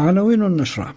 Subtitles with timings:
[0.00, 0.94] عناوين النشرة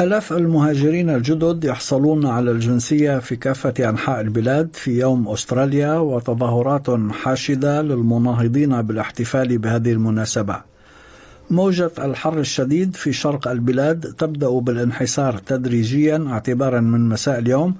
[0.00, 7.82] آلاف المهاجرين الجدد يحصلون على الجنسية في كافة أنحاء البلاد في يوم أستراليا وتظاهرات حاشدة
[7.82, 10.60] للمناهضين بالاحتفال بهذه المناسبة.
[11.50, 17.74] موجة الحر الشديد في شرق البلاد تبدأ بالانحسار تدريجيا اعتبارا من مساء اليوم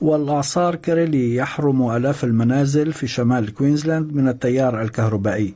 [0.00, 5.54] والإعصار كاريلي يحرم آلاف المنازل في شمال كوينزلاند من التيار الكهربائي.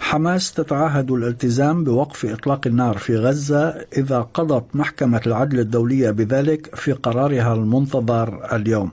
[0.00, 6.92] حماس تتعهد الالتزام بوقف إطلاق النار في غزة إذا قضت محكمة العدل الدولية بذلك في
[6.92, 8.90] قرارها المنتظر اليوم.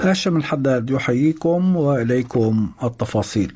[0.00, 3.52] هاشم الحداد يحييكم وإليكم التفاصيل.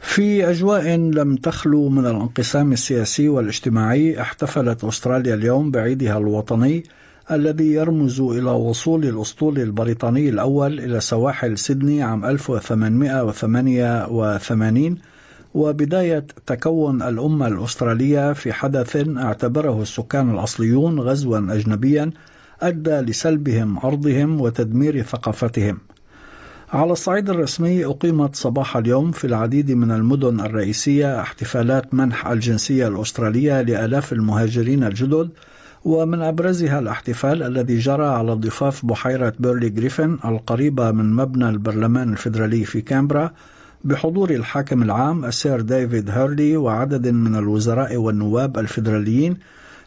[0.00, 6.82] في أجواء لم تخلو من الانقسام السياسي والاجتماعي احتفلت أستراليا اليوم بعيدها الوطني
[7.30, 14.98] الذي يرمز إلى وصول الأسطول البريطاني الأول إلى سواحل سيدني عام 1888
[15.54, 22.10] وبداية تكون الأمة الأسترالية في حدث اعتبره السكان الأصليون غزوا أجنبيا
[22.62, 25.78] أدى لسلبهم أرضهم وتدمير ثقافتهم.
[26.72, 33.62] على الصعيد الرسمي أقيمت صباح اليوم في العديد من المدن الرئيسية احتفالات منح الجنسية الأسترالية
[33.62, 35.30] لآلاف المهاجرين الجدد
[35.84, 42.64] ومن أبرزها الاحتفال الذي جرى على ضفاف بحيرة بيرلي جريفن القريبة من مبنى البرلمان الفيدرالي
[42.64, 43.30] في كانبرا
[43.84, 49.36] بحضور الحاكم العام السير ديفيد هيرلي وعدد من الوزراء والنواب الفيدراليين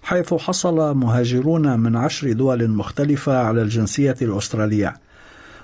[0.04, 4.94] حيث حصل مهاجرون من عشر دول مختلفة على الجنسية الأسترالية.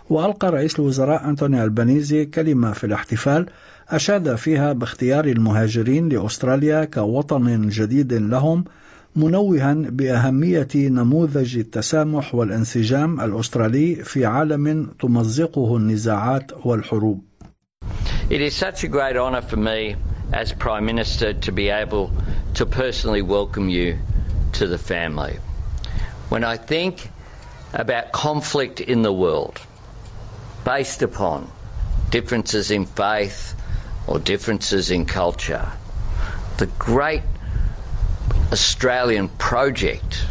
[0.10, 3.46] وألقى رئيس الوزراء أنتوني ألبانيزي كلمة في الاحتفال
[3.90, 8.64] أشاد فيها باختيار المهاجرين لأستراليا كوطن جديد لهم
[9.16, 17.24] منوها باهميه نموذج التسامح والانسجام الاسترالي في عالم تمزقه النزاعات والحروب.
[18.30, 19.96] It is such a great honour for me
[20.32, 22.12] as Prime Minister to be able
[22.54, 23.98] to personally welcome you
[24.54, 25.36] to the family.
[26.30, 27.10] When I think
[27.74, 29.60] about conflict in the world
[30.64, 31.52] based upon
[32.10, 33.56] differences in faith
[34.08, 35.68] or differences in culture,
[36.58, 37.24] the great
[38.52, 40.26] Australian project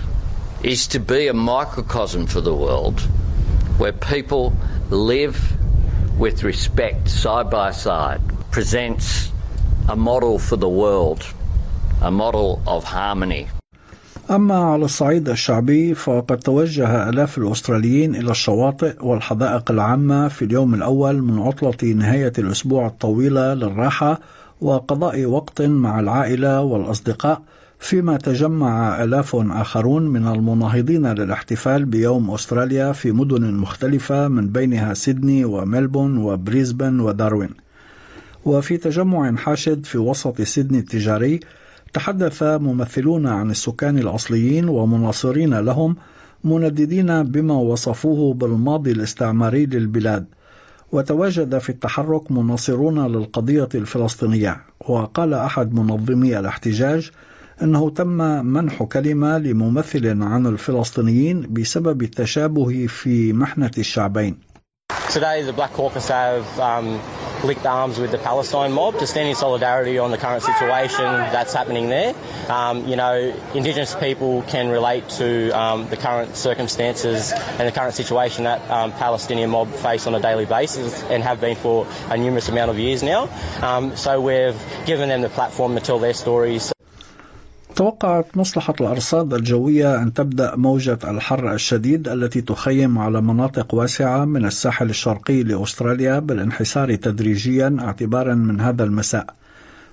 [0.62, 3.00] is to be a microcosm for the world
[3.78, 4.52] where people
[4.90, 5.36] live
[6.18, 8.20] with respect side by side,
[8.50, 9.32] presents
[9.88, 11.22] a model for the world,
[12.02, 13.48] a model of harmony.
[14.30, 21.22] أما على الصعيد الشعبي فقد توجه آلاف الأستراليين إلى الشواطئ والحدائق العامة في اليوم الأول
[21.22, 24.20] من عطلة نهاية الأسبوع الطويلة للراحة
[24.60, 27.42] وقضاء وقت مع العائلة والأصدقاء
[27.80, 35.44] فيما تجمع آلاف آخرون من المناهضين للاحتفال بيوم أستراليا في مدن مختلفة من بينها سيدني
[35.44, 37.50] وملبون وبريسبن وداروين.
[38.44, 41.40] وفي تجمع حاشد في وسط سيدني التجاري
[41.92, 45.96] تحدث ممثلون عن السكان الأصليين ومناصرين لهم
[46.44, 50.26] منددين بما وصفوه بالماضي الاستعماري للبلاد.
[50.92, 54.60] وتواجد في التحرك مناصرون للقضية الفلسطينية.
[54.80, 57.10] وقال أحد منظمي الاحتجاج
[57.61, 64.37] أنه تم منح كلمة لممثل عن الفلسطينيين بسبب التشابه في محنة الشعبين.
[65.09, 66.99] Today the Black Caucus have um,
[67.43, 71.53] linked arms with the Palestine mob to stand in solidarity on the current situation that's
[71.53, 72.13] happening there.
[72.49, 77.93] Um, you know, Indigenous people can relate to um, the current circumstances and the current
[77.93, 82.17] situation that um, Palestinian mob face on a daily basis and have been for a
[82.17, 83.29] numerous amount of years now.
[83.61, 86.73] Um, so we've given them the platform to tell their stories.
[87.80, 94.44] توقعت مصلحة الأرصاد الجوية أن تبدأ موجة الحر الشديد التي تخيم على مناطق واسعة من
[94.44, 99.34] الساحل الشرقي لأستراليا بالانحسار تدريجيا اعتبارا من هذا المساء.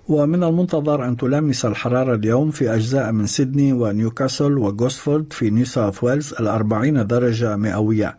[0.08, 6.04] ومن المنتظر أن تلامس الحرارة اليوم في أجزاء من سيدني ونيوكاسل وغوسفورد في نيو ساوث
[6.04, 8.18] ويلز الأربعين درجة مئوية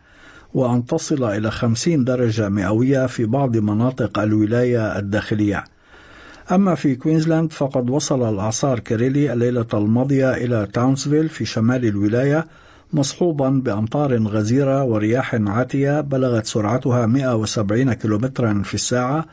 [0.55, 5.65] وأن تصل إلى خمسين درجة مئوية في بعض مناطق الولاية الداخلية.
[6.53, 12.47] أما في كوينزلاند فقد وصل الإعصار كيريلي الليلة الماضية إلى تاونسفيل في شمال الولاية
[12.93, 19.25] مصحوبا بأمطار غزيرة ورياح عاتية بلغت سرعتها 170 كم في الساعة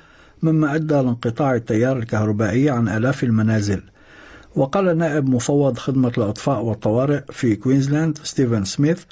[0.44, 3.82] مما أدى لانقطاع التيار الكهربائي عن آلاف المنازل.
[4.56, 9.04] وقال نائب مفوض خدمة الإطفاء والطوارئ في كوينزلاند ستيفن سميث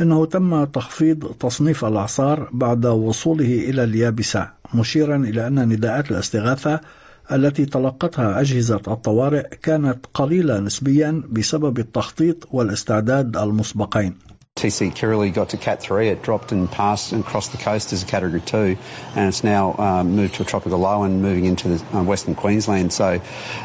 [0.00, 6.80] أنه تم تخفيض تصنيف الأعصار بعد وصوله إلى اليابسة مشيرا إلى أن نداءات الاستغاثة
[7.34, 14.14] التي تلقتها أجهزة الطوارئ كانت قليلة نسبيا بسبب التخطيط والاستعداد المسبقين.
[14.62, 16.08] TC Kirrily got to Cat 3.
[16.08, 18.76] It dropped and passed and crossed the coast as a Category 2,
[19.16, 22.36] and it's now um, moved to a tropical low and moving into the, uh, Western
[22.36, 22.92] Queensland.
[22.92, 23.20] So,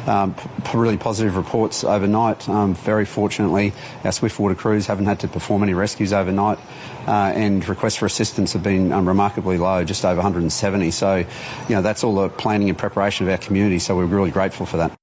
[0.07, 2.49] um, p- really positive reports overnight.
[2.49, 3.73] Um, very fortunately,
[4.03, 6.57] our swiftwater crews haven't had to perform any rescues overnight,
[7.05, 10.89] uh, and requests for assistance have been um, remarkably low, just over 170.
[10.89, 14.31] So, you know, that's all the planning and preparation of our community, so we're really
[14.31, 14.96] grateful for that.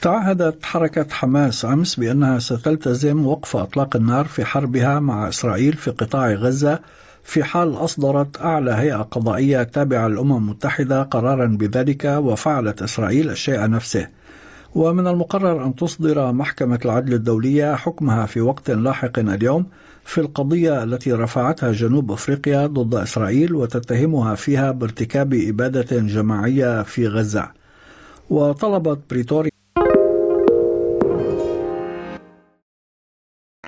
[0.00, 6.32] تعهدت حركة حماس أمس بأنها ستلتزم وقف أطلاق النار في حربها مع إسرائيل في قطاع
[6.32, 6.78] غزة
[7.22, 14.08] في حال أصدرت أعلى هيئة قضائية تابعة للأمم المتحدة قرارا بذلك وفعلت إسرائيل الشيء نفسه.
[14.74, 19.66] ومن المقرر أن تصدر محكمة العدل الدولية حكمها في وقت لاحق اليوم
[20.04, 27.48] في القضية التي رفعتها جنوب أفريقيا ضد إسرائيل وتتهمها فيها بارتكاب إبادة جماعية في غزة.
[28.30, 29.59] وطلبت بريتوريا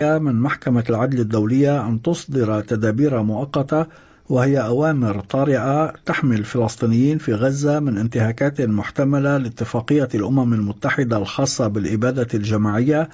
[0.03, 3.87] من محكمة العدل الدولية أن تصدر تدابير مؤقتة
[4.29, 12.29] وهي أوامر طارئة تحمي الفلسطينيين في غزة من انتهاكات محتملة لاتفاقية الأمم المتحدة الخاصة بالإبادة
[12.35, 13.09] الجماعية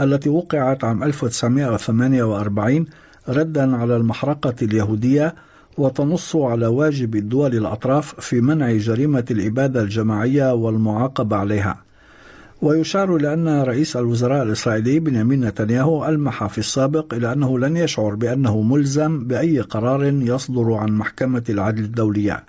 [0.00, 2.86] التي وقعت عام 1948
[3.28, 5.34] ردا على المحرقة اليهودية
[5.78, 11.91] وتنص على واجب الدول الأطراف في منع جريمة الإبادة الجماعية والمعاقبة عليها.
[12.62, 18.14] ويشار إلى أن رئيس الوزراء الإسرائيلي بنيامين نتنياهو ألمح في السابق إلى أنه لن يشعر
[18.14, 22.44] بأنه ملزم بأي قرار يصدر عن محكمة العدل الدولية.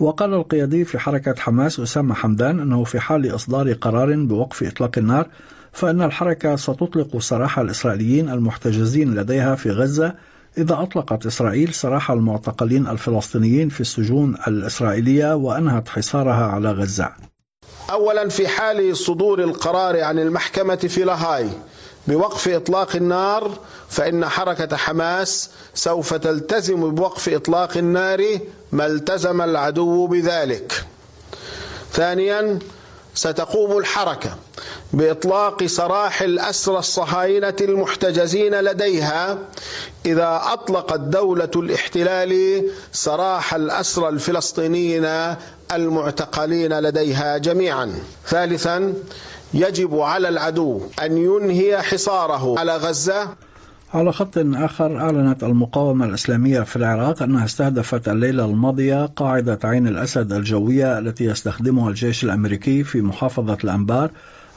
[0.00, 5.26] وقال القيادي في حركة حماس أسامة حمدان أنه في حال إصدار قرار بوقف إطلاق النار
[5.72, 10.14] فإن الحركة ستطلق سراح الإسرائيليين المحتجزين لديها في غزة
[10.58, 17.29] إذا أطلقت إسرائيل سراح المعتقلين الفلسطينيين في السجون الإسرائيلية وأنهت حصارها على غزة.
[17.90, 21.48] اولا في حال صدور القرار عن المحكمة في لاهاي
[22.06, 23.58] بوقف إطلاق النار
[23.88, 28.38] فإن حركة حماس سوف تلتزم بوقف إطلاق النار
[28.72, 30.84] ما التزم العدو بذلك.
[31.92, 32.58] ثانيا
[33.14, 34.36] ستقوم الحركة
[34.92, 39.38] بإطلاق سراح الأسرى الصهاينة المحتجزين لديها
[40.06, 45.34] إذا أطلقت دولة الاحتلال سراح الأسرى الفلسطينيين
[45.72, 47.92] المعتقلين لديها جميعا.
[48.26, 48.94] ثالثا
[49.54, 53.28] يجب على العدو أن ينهي حصاره على غزة
[53.94, 60.32] على خط آخر أعلنت المقاومة الإسلامية في العراق أنها استهدفت الليلة الماضية قاعدة عين الأسد
[60.32, 64.10] الجوية التي يستخدمها الجيش الأمريكي في محافظة الأنبار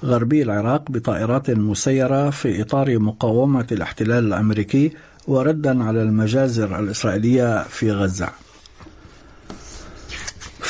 [0.06, 4.92] غربي العراق بطائرات مسيرة في إطار مقاومة الاحتلال الأمريكي
[5.28, 8.30] وردا على المجازر الإسرائيلية في غزة.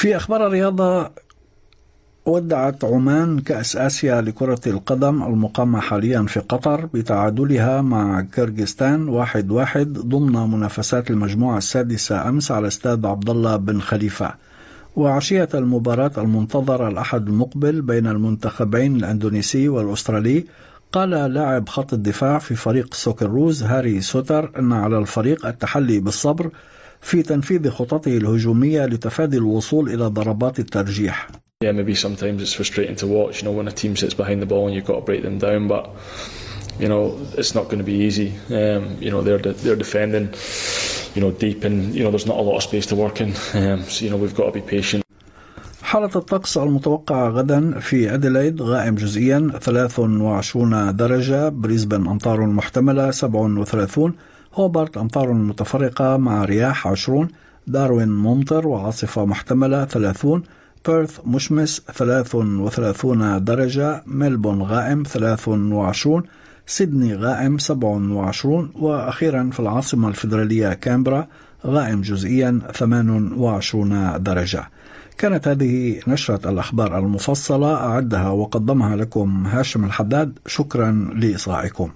[0.04, 1.10] في أخبار الرياضة
[2.26, 9.94] ودعت عمان كأس آسيا لكرة القدم المقامة حاليا في قطر بتعادلها مع كيرغستان واحد واحد
[9.94, 14.34] ضمن منافسات المجموعة السادسة أمس على استاد عبد الله بن خليفة.
[14.96, 20.46] وعشية المباراة المنتظرة الأحد المقبل بين المنتخبين الأندونيسي والأسترالي
[20.92, 26.50] قال لاعب خط الدفاع في فريق سوكروز هاري سوتر أن على الفريق التحلي بالصبر
[27.04, 31.28] في تنفيذ خططه الهجومية لتفادي الوصول إلى ضربات الترجيح
[31.64, 34.50] yeah, maybe sometimes it's frustrating to watch, you know, when a team sits behind the
[34.52, 35.84] ball and you've got to break them down, but
[36.82, 37.04] you know,
[37.40, 38.30] it's not going to be easy.
[38.60, 40.26] Um, you know, they're de- they're defending,
[41.16, 43.30] you know, deep and you know, there's not a lot of space to work in.
[43.60, 45.04] Um, so you know, we've got to be patient.
[45.82, 54.14] حالة الطقس المتوقعة غدا في أديلايد غائم جزئيا 23 درجة بريسبن أمطار محتملة 37
[54.56, 57.28] هوبارت أمطار متفرقة مع رياح 20
[57.68, 60.44] داروين ممطر وعاصفة محتملة 30
[60.88, 66.24] بيرث مشمس 33 درجة ملبون غائم 23
[66.66, 71.28] سيدني غائم 27 وأخيرا في العاصمة الفيدرالية كامبرا
[71.66, 74.70] غائم جزئيا 28 درجة.
[75.18, 80.40] كانت هذه نشرة الأخبار المفصلة أعدها وقدمها لكم هاشم الحداد.
[80.48, 81.90] شكرا لإصغائكم.